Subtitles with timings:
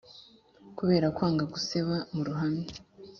[0.77, 2.63] Kubera kwanga guseba muruhame